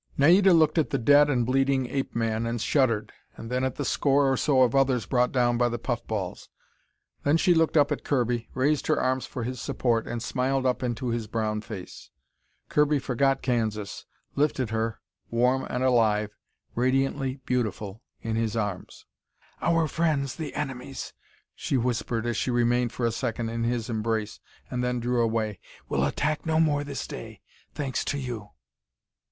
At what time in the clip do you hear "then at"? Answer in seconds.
3.51-3.75